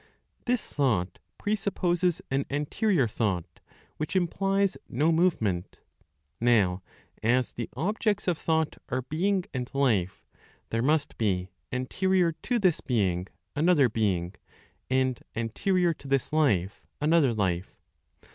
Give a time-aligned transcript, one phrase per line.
[0.47, 3.59] This thought presupposes an anterior thought
[3.97, 5.77] which implies no movement.
[6.39, 6.81] Now,
[7.21, 10.25] as the objects of thought are being and life,
[10.71, 14.33] there must be, anterior to this being, another being;
[14.89, 17.77] and anterior to this life, another life.